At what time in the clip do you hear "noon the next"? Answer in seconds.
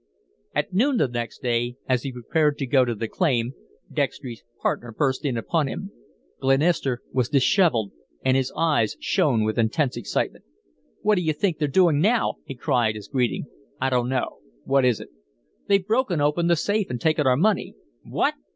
0.73-1.43